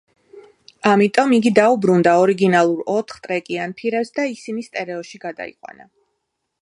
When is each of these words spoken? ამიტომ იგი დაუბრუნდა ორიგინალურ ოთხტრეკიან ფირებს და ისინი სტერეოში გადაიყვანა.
ამიტომ 0.91 1.35
იგი 1.37 1.51
დაუბრუნდა 1.59 2.13
ორიგინალურ 2.21 2.81
ოთხტრეკიან 2.95 3.77
ფირებს 3.83 4.13
და 4.17 4.27
ისინი 4.33 4.65
სტერეოში 4.71 5.23
გადაიყვანა. 5.27 5.87